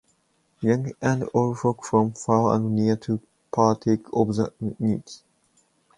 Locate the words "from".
1.85-2.13